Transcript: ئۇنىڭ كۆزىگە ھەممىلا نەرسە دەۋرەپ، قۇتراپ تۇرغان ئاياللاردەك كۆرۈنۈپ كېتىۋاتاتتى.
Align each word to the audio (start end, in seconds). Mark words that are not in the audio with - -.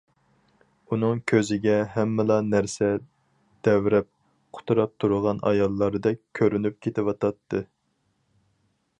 ئۇنىڭ 0.93 1.19
كۆزىگە 1.31 1.73
ھەممىلا 1.97 2.37
نەرسە 2.45 2.87
دەۋرەپ، 3.67 4.09
قۇتراپ 4.59 4.95
تۇرغان 5.03 5.43
ئاياللاردەك 5.51 6.23
كۆرۈنۈپ 6.41 6.79
كېتىۋاتاتتى. 6.87 7.61